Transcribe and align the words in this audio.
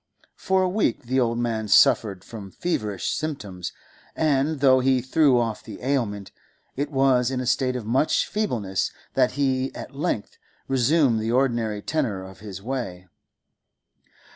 For 0.35 0.63
a 0.63 0.67
week 0.67 1.03
the 1.03 1.19
old 1.19 1.37
man 1.37 1.67
suffered 1.67 2.23
from 2.23 2.49
feverish 2.49 3.11
symptoms, 3.11 3.71
and, 4.15 4.59
though 4.59 4.79
he 4.79 4.99
threw 4.99 5.39
off 5.39 5.63
the 5.63 5.79
ailment, 5.83 6.31
it 6.75 6.89
was 6.89 7.29
in 7.29 7.39
a 7.39 7.45
state 7.45 7.75
of 7.75 7.85
much 7.85 8.25
feebleness 8.27 8.91
that 9.13 9.33
he 9.33 9.71
at 9.75 9.93
length 9.95 10.39
resumed 10.67 11.19
the 11.19 11.31
ordinary 11.31 11.83
tenor 11.83 12.23
of 12.23 12.39
his 12.39 12.63
way. 12.63 13.09